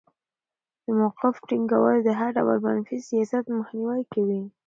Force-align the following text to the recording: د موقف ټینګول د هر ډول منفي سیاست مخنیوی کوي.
د 0.85 0.87
موقف 0.99 1.35
ټینګول 1.47 1.97
د 2.03 2.09
هر 2.19 2.29
ډول 2.37 2.57
منفي 2.65 2.97
سیاست 3.09 3.45
مخنیوی 3.57 4.01
کوي. 4.13 4.43